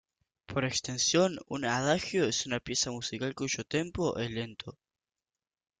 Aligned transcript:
Por 0.47 0.65
extensión, 0.65 1.37
un 1.47 1.63
"adagio" 1.63 2.25
es 2.25 2.47
una 2.47 2.59
pieza 2.59 2.89
musical 2.89 3.35
cuyo 3.35 3.63
tempo 3.63 4.17
es 4.17 4.31
lento. 4.31 4.75